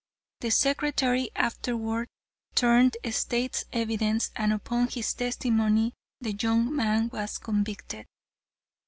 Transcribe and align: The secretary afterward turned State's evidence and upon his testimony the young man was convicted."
The 0.39 0.49
secretary 0.49 1.29
afterward 1.35 2.07
turned 2.55 2.97
State's 3.11 3.65
evidence 3.71 4.31
and 4.35 4.51
upon 4.51 4.87
his 4.87 5.13
testimony 5.13 5.93
the 6.19 6.33
young 6.33 6.75
man 6.75 7.09
was 7.13 7.37
convicted." 7.37 8.07